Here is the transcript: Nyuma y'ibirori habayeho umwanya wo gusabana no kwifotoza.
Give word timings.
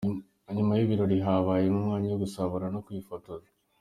Nyuma 0.55 0.73
y'ibirori 0.75 1.17
habayeho 1.25 1.75
umwanya 1.79 2.07
wo 2.09 2.19
gusabana 2.23 2.67
no 2.73 2.83
kwifotoza. 2.85 3.49